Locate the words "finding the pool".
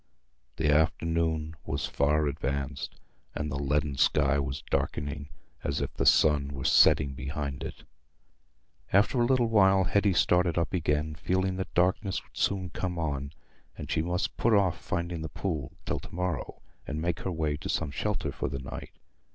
14.81-15.71